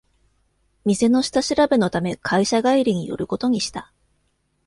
[0.83, 3.93] 店の下調べのため会社帰りに寄ることにした